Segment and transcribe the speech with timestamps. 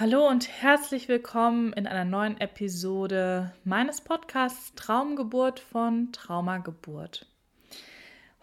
[0.00, 7.26] Hallo und herzlich willkommen in einer neuen Episode meines Podcasts Traumgeburt von Traumageburt.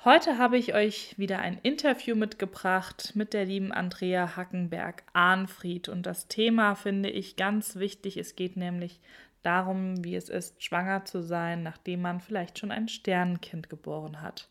[0.03, 6.27] Heute habe ich euch wieder ein Interview mitgebracht mit der lieben Andrea Hackenberg-Arnfried und das
[6.27, 8.17] Thema finde ich ganz wichtig.
[8.17, 8.99] Es geht nämlich
[9.41, 14.49] darum, wie es ist, schwanger zu sein, nachdem man vielleicht schon ein Sternenkind geboren hat.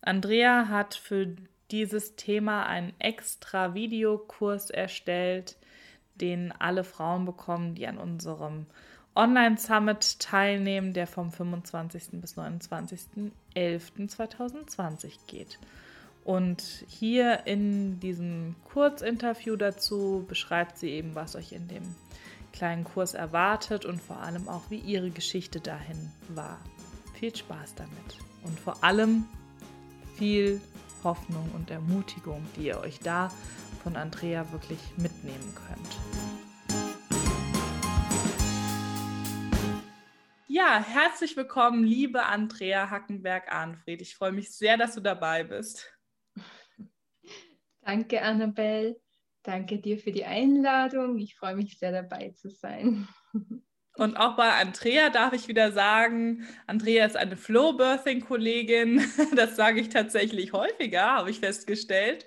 [0.00, 1.36] Andrea hat für
[1.70, 5.58] dieses Thema einen extra Videokurs erstellt,
[6.20, 8.66] den alle Frauen bekommen, die an unserem
[9.14, 12.20] Online-Summit teilnehmen, der vom 25.
[12.20, 15.58] bis 29.11.2020 geht.
[16.24, 21.94] Und hier in diesem Kurzinterview dazu beschreibt sie eben, was euch in dem
[22.52, 26.58] kleinen Kurs erwartet und vor allem auch, wie ihre Geschichte dahin war.
[27.14, 29.24] Viel Spaß damit und vor allem
[30.16, 30.60] viel
[31.04, 33.32] Hoffnung und Ermutigung, die ihr euch da
[33.82, 35.96] von Andrea wirklich mitnehmen könnt.
[40.46, 44.02] Ja, herzlich willkommen, liebe Andrea Hackenberg-Arnfried.
[44.02, 45.90] Ich freue mich sehr, dass du dabei bist.
[47.80, 49.00] Danke, Annabelle.
[49.42, 51.18] Danke dir für die Einladung.
[51.18, 53.08] Ich freue mich sehr, dabei zu sein.
[53.96, 59.02] Und auch bei Andrea darf ich wieder sagen, Andrea ist eine Flow-Birthing-Kollegin.
[59.36, 62.26] Das sage ich tatsächlich häufiger, habe ich festgestellt.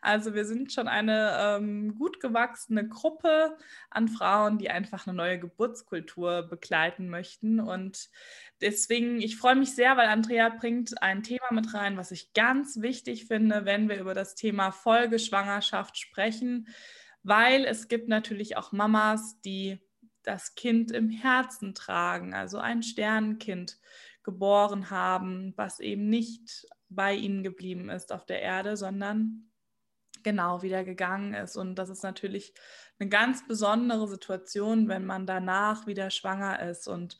[0.00, 3.56] Also wir sind schon eine ähm, gut gewachsene Gruppe
[3.90, 7.60] an Frauen, die einfach eine neue Geburtskultur begleiten möchten.
[7.60, 8.10] Und
[8.60, 12.80] deswegen, ich freue mich sehr, weil Andrea bringt ein Thema mit rein, was ich ganz
[12.80, 16.68] wichtig finde, wenn wir über das Thema Folgeschwangerschaft sprechen,
[17.22, 19.80] weil es gibt natürlich auch Mamas, die
[20.24, 23.78] das Kind im Herzen tragen, also ein Sternenkind
[24.22, 29.50] geboren haben, was eben nicht bei ihnen geblieben ist auf der Erde, sondern
[30.22, 31.56] genau wieder gegangen ist.
[31.56, 32.54] Und das ist natürlich
[32.98, 36.88] eine ganz besondere Situation, wenn man danach wieder schwanger ist.
[36.88, 37.18] Und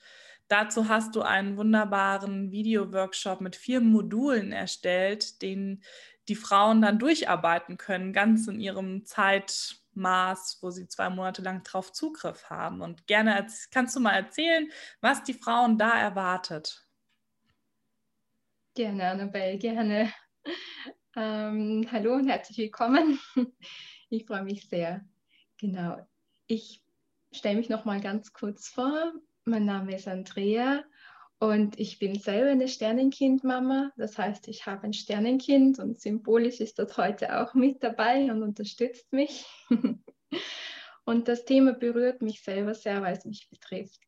[0.48, 5.82] dazu hast du einen wunderbaren Video-Workshop mit vier Modulen erstellt, den
[6.28, 11.92] die Frauen dann durcharbeiten können, ganz in ihrem Zeitmaß, wo sie zwei Monate lang drauf
[11.92, 12.80] Zugriff haben.
[12.80, 14.70] Und gerne kannst du mal erzählen,
[15.00, 16.86] was die Frauen da erwartet.
[18.74, 20.12] Gerne, Annabelle, gerne.
[21.16, 23.20] Ähm, hallo und herzlich willkommen.
[24.10, 25.04] Ich freue mich sehr.
[25.58, 26.04] Genau.
[26.48, 26.82] Ich
[27.30, 29.12] stelle mich noch mal ganz kurz vor.
[29.44, 30.84] Mein Name ist Andrea
[31.44, 33.92] und ich bin selber eine Sternenkind-Mama.
[33.96, 38.42] Das heißt, ich habe ein Sternenkind und symbolisch ist das heute auch mit dabei und
[38.42, 39.44] unterstützt mich.
[41.06, 44.00] Und das Thema berührt mich selber sehr, weil es mich betrifft.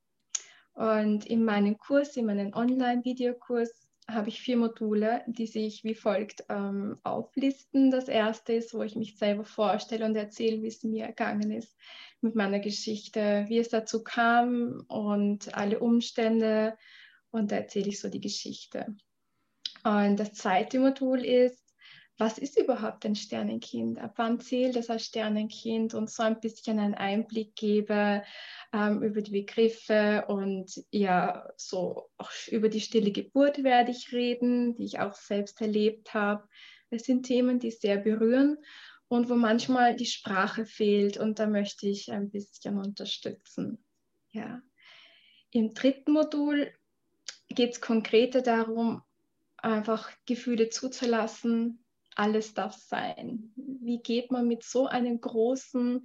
[0.72, 6.44] Und in meinem Kurs, in meinem Online-Videokurs, habe ich vier Module, die sich wie folgt
[6.48, 7.90] ähm, auflisten.
[7.90, 11.76] Das erste ist, wo ich mich selber vorstelle und erzähle, wie es mir ergangen ist
[12.22, 16.78] mit meiner Geschichte, wie es dazu kam und alle Umstände.
[17.30, 18.96] Und da erzähle ich so die Geschichte.
[19.84, 21.66] Und das zweite Modul ist,
[22.18, 23.98] was ist überhaupt ein Sternenkind?
[23.98, 25.92] Ab wann zählt es als Sternenkind?
[25.92, 28.22] Und so ein bisschen einen Einblick gebe
[28.72, 34.74] ähm, über die Begriffe und ja, so auch über die stille Geburt werde ich reden,
[34.76, 36.48] die ich auch selbst erlebt habe.
[36.88, 38.56] Es sind Themen, die sehr berühren
[39.08, 43.84] und wo manchmal die Sprache fehlt und da möchte ich ein bisschen unterstützen.
[44.30, 44.62] Ja.
[45.50, 46.72] Im dritten Modul
[47.48, 49.02] geht es konkreter darum,
[49.56, 51.84] einfach Gefühle zuzulassen,
[52.14, 53.52] alles darf sein.
[53.56, 56.02] Wie geht man mit so einem großen,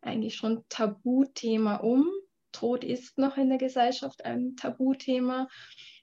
[0.00, 2.08] eigentlich schon Tabuthema um?
[2.52, 5.48] Tod ist noch in der Gesellschaft ein Tabuthema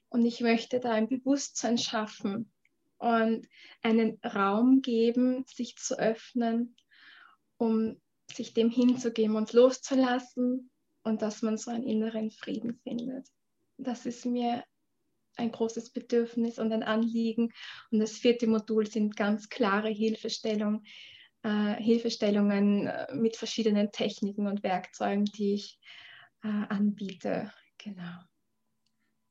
[0.08, 2.52] und ich möchte da ein Bewusstsein schaffen
[2.98, 3.46] und
[3.82, 6.76] einen Raum geben, sich zu öffnen,
[7.56, 8.00] um
[8.32, 10.70] sich dem hinzugeben und loszulassen
[11.02, 13.26] und dass man so einen inneren Frieden findet.
[13.78, 14.64] Das ist mir
[15.40, 17.52] ein großes Bedürfnis und ein Anliegen.
[17.90, 20.84] Und das vierte Modul sind ganz klare Hilfestellung,
[21.42, 25.80] äh, Hilfestellungen äh, mit verschiedenen Techniken und Werkzeugen, die ich
[26.42, 27.52] äh, anbiete.
[27.78, 28.18] Genau.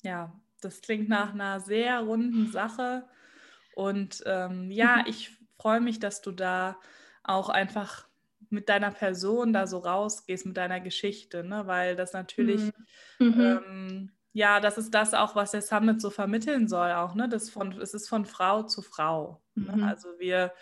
[0.02, 3.08] Ja, das klingt nach einer sehr runden Sache.
[3.76, 5.04] Und ähm, ja, mhm.
[5.08, 6.78] ich freue mich, dass du da
[7.24, 8.08] auch einfach
[8.50, 11.68] mit deiner Person da so rausgehst, mit deiner Geschichte, ne?
[11.68, 12.72] weil das natürlich
[13.20, 13.28] mhm.
[13.28, 13.42] mhm.
[13.42, 17.28] ähm, ja, das ist das auch, was der Summit so vermitteln soll, auch, ne?
[17.28, 19.42] Das von, es ist von Frau zu Frau.
[19.56, 19.76] Ne?
[19.76, 19.84] Mhm.
[19.84, 20.54] Also wir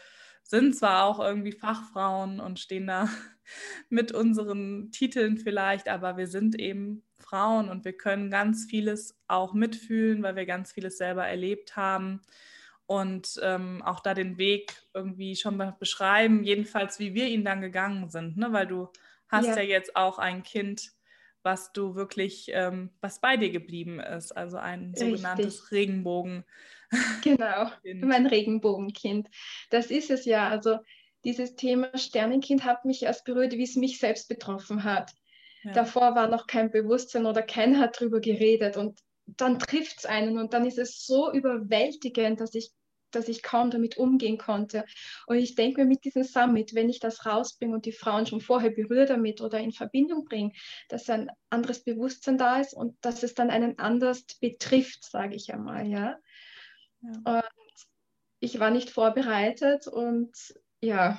[0.43, 3.09] sind zwar auch irgendwie Fachfrauen und stehen da
[3.89, 9.53] mit unseren Titeln vielleicht, aber wir sind eben Frauen und wir können ganz vieles auch
[9.53, 12.21] mitfühlen, weil wir ganz vieles selber erlebt haben
[12.85, 18.09] und ähm, auch da den Weg irgendwie schon beschreiben, jedenfalls wie wir ihn dann gegangen
[18.09, 18.53] sind, ne?
[18.53, 18.89] weil du
[19.27, 20.91] hast ja, ja jetzt auch ein Kind,
[21.47, 24.33] was du wirklich, ähm, was bei dir geblieben ist.
[24.33, 24.99] Also ein Richtig.
[24.99, 26.43] sogenanntes Regenbogen.
[27.21, 29.27] Genau, mein Regenbogenkind.
[29.69, 30.47] Das ist es ja.
[30.47, 30.77] Also
[31.25, 35.11] dieses Thema Sternenkind hat mich erst berührt, wie es mich selbst betroffen hat.
[35.63, 35.73] Ja.
[35.73, 40.37] Davor war noch kein Bewusstsein oder keiner hat darüber geredet und dann trifft es einen
[40.37, 42.71] und dann ist es so überwältigend, dass ich,
[43.11, 44.85] dass ich kaum damit umgehen konnte.
[45.25, 48.41] Und ich denke mir mit diesem Summit, wenn ich das rausbringe und die Frauen schon
[48.41, 50.51] vorher berühre damit oder in Verbindung bringe,
[50.89, 55.53] dass ein anderes Bewusstsein da ist und dass es dann einen anders betrifft, sage ich
[55.53, 56.17] einmal, ja.
[57.01, 57.39] ja.
[57.39, 57.43] Und
[58.39, 60.31] ich war nicht vorbereitet und
[60.79, 61.17] ja,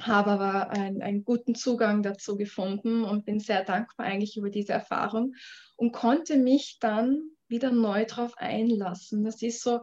[0.00, 4.72] habe aber ein, einen guten Zugang dazu gefunden und bin sehr dankbar eigentlich über diese
[4.72, 5.34] Erfahrung
[5.76, 9.24] und konnte mich dann wieder neu darauf einlassen.
[9.24, 9.80] Das ist so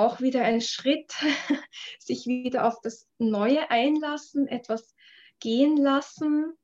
[0.00, 1.12] auch wieder ein Schritt,
[1.98, 4.94] sich wieder auf das Neue einlassen, etwas
[5.38, 6.54] gehen lassen.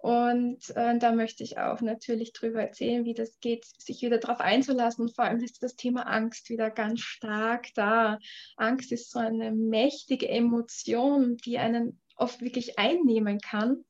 [0.00, 4.40] Und äh, da möchte ich auch natürlich drüber erzählen, wie das geht, sich wieder darauf
[4.40, 5.06] einzulassen.
[5.06, 8.18] Und vor allem ist das Thema Angst wieder ganz stark da.
[8.56, 13.84] Angst ist so eine mächtige Emotion, die einen oft wirklich einnehmen kann.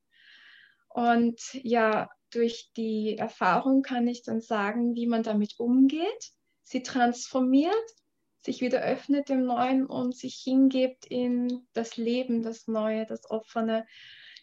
[0.88, 7.74] Und ja, durch die Erfahrung kann ich dann sagen, wie man damit umgeht, sie transformiert,
[8.43, 13.87] sich wieder öffnet dem Neuen und sich hingibt in das Leben, das Neue, das Offene.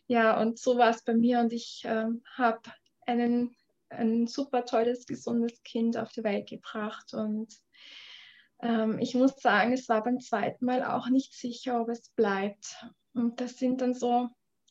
[0.08, 2.06] Ja, und so war es bei mir und ich äh,
[2.36, 2.62] habe
[3.06, 3.56] einen
[3.90, 7.14] ein super tolles, gesundes Kind auf die Welt gebracht.
[7.14, 7.54] Und
[8.62, 12.86] ähm, ich muss sagen, es war beim zweiten Mal auch nicht sicher, ob es bleibt.
[13.14, 14.30] Und das sind dann so,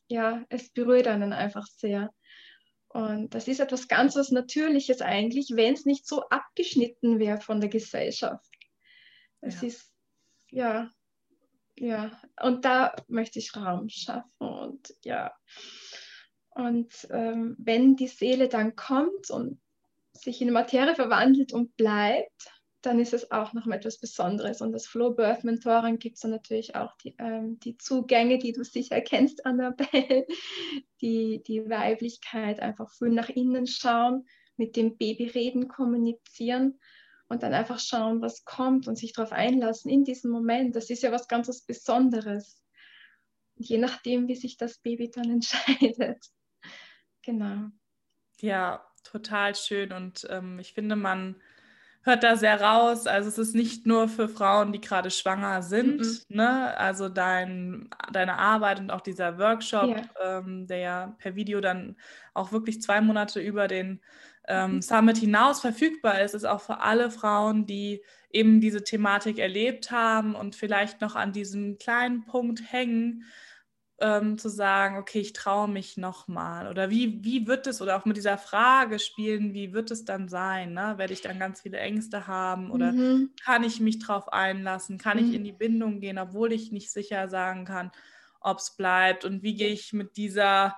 [0.09, 2.12] ja, es berührt einen einfach sehr.
[2.88, 7.61] Und das ist etwas ganz was Natürliches eigentlich, wenn es nicht so abgeschnitten wäre von
[7.61, 8.49] der Gesellschaft.
[9.44, 9.69] Es ja.
[9.69, 9.93] ist,
[10.50, 10.91] ja,
[11.76, 15.35] ja, und da möchte ich Raum schaffen und ja.
[16.50, 19.61] Und ähm, wenn die Seele dann kommt und
[20.12, 24.61] sich in Materie verwandelt und bleibt, dann ist es auch noch etwas Besonderes.
[24.61, 28.52] Und das Flow Birth Mentoring gibt es dann natürlich auch die, ähm, die Zugänge, die
[28.52, 30.26] du sicher kennst, Annabelle,
[31.00, 34.26] die, die Weiblichkeit, einfach früh nach innen schauen,
[34.56, 36.79] mit dem Baby reden, kommunizieren
[37.29, 40.76] und dann einfach schauen, was kommt und sich darauf einlassen in diesem Moment.
[40.76, 42.62] Das ist ja was ganz Besonderes.
[43.56, 46.25] Je nachdem, wie sich das Baby dann entscheidet.
[47.23, 47.69] Genau.
[48.41, 49.93] Ja, total schön.
[49.93, 51.37] Und ähm, ich finde, man
[52.03, 53.06] hört da sehr raus.
[53.06, 56.00] Also es ist nicht nur für Frauen, die gerade schwanger sind.
[56.00, 56.37] Mhm.
[56.37, 56.76] Ne?
[56.76, 60.38] Also dein, deine Arbeit und auch dieser Workshop, ja.
[60.38, 61.97] ähm, der ja per Video dann
[62.35, 64.03] auch wirklich zwei Monate über den
[64.49, 64.82] ähm, mhm.
[64.82, 70.35] Summit hinaus verfügbar ist, ist auch für alle Frauen, die eben diese Thematik erlebt haben
[70.35, 73.25] und vielleicht noch an diesem kleinen Punkt hängen,
[74.00, 76.69] ähm, zu sagen, okay, ich traue mich nochmal?
[76.69, 80.29] Oder wie, wie wird es, oder auch mit dieser Frage spielen, wie wird es dann
[80.29, 80.73] sein?
[80.73, 80.94] Ne?
[80.97, 82.70] Werde ich dann ganz viele Ängste haben?
[82.70, 83.31] Oder mhm.
[83.44, 84.99] kann ich mich drauf einlassen?
[84.99, 85.29] Kann mhm.
[85.29, 87.93] ich in die Bindung gehen, obwohl ich nicht sicher sagen kann,
[88.40, 89.25] ob es bleibt?
[89.25, 90.76] Und wie gehe ich mit dieser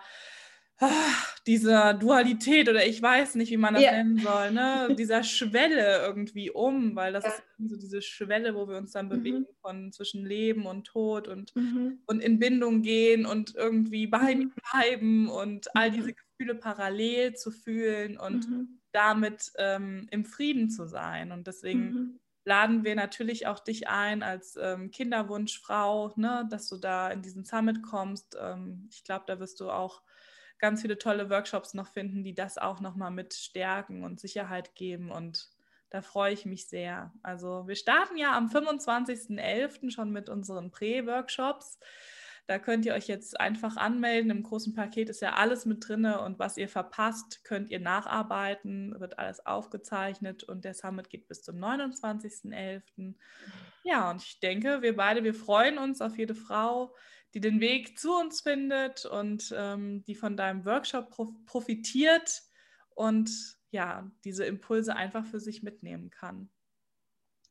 [1.47, 3.93] dieser Dualität oder ich weiß nicht, wie man das ja.
[3.93, 4.95] nennen soll, ne?
[4.99, 7.31] dieser Schwelle irgendwie um, weil das ja.
[7.31, 9.57] ist so diese Schwelle, wo wir uns dann bewegen mhm.
[9.63, 12.01] von zwischen Leben und Tod und, mhm.
[12.07, 14.53] und in Bindung gehen und irgendwie bei mir mhm.
[14.73, 16.17] bleiben und all diese mhm.
[16.17, 18.81] Gefühle parallel zu fühlen und mhm.
[18.93, 21.33] damit ähm, im Frieden zu sein.
[21.33, 27.11] Und deswegen laden wir natürlich auch dich ein als ähm, Kinderwunschfrau, ne, dass du da
[27.11, 28.37] in diesen Summit kommst.
[28.41, 30.03] Ähm, ich glaube, da wirst du auch
[30.59, 35.11] ganz viele tolle Workshops noch finden, die das auch nochmal mit stärken und Sicherheit geben.
[35.11, 35.51] Und
[35.91, 37.13] da freue ich mich sehr.
[37.23, 39.91] Also wir starten ja am 25.11.
[39.91, 41.79] schon mit unseren Prä-Workshops.
[42.47, 44.31] Da könnt ihr euch jetzt einfach anmelden.
[44.31, 48.99] Im großen Paket ist ja alles mit drin und was ihr verpasst, könnt ihr nacharbeiten,
[49.01, 53.15] wird alles aufgezeichnet und der Summit geht bis zum 29.11.
[53.83, 56.95] Ja, und ich denke, wir beide, wir freuen uns auf jede Frau,
[57.37, 61.15] die den Weg zu uns findet und ähm, die von deinem Workshop
[61.45, 62.41] profitiert
[62.95, 63.31] und
[63.71, 66.49] ja, diese Impulse einfach für sich mitnehmen kann.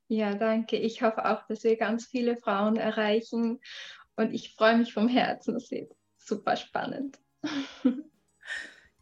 [0.08, 0.77] Ja, danke.
[0.77, 3.60] Ich hoffe auch, dass wir ganz viele Frauen erreichen
[4.15, 5.56] und ich freue mich vom Herzen.
[5.56, 7.20] Es wird super spannend.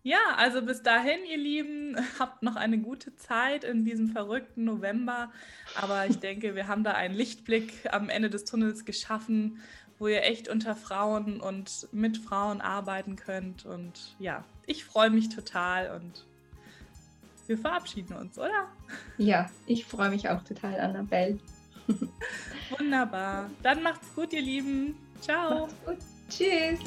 [0.05, 5.31] Ja, also bis dahin, ihr Lieben, habt noch eine gute Zeit in diesem verrückten November.
[5.75, 9.61] Aber ich denke, wir haben da einen Lichtblick am Ende des Tunnels geschaffen
[9.99, 13.65] wo ihr echt unter Frauen und mit Frauen arbeiten könnt.
[13.65, 16.25] Und ja, ich freue mich total und
[17.47, 18.69] wir verabschieden uns, oder?
[19.17, 21.39] Ja, ich freue mich auch total, Annabelle.
[22.77, 23.49] Wunderbar.
[23.61, 24.95] Dann macht's gut, ihr Lieben.
[25.21, 25.67] Ciao.
[25.67, 25.97] Macht's gut.
[26.29, 26.79] Tschüss.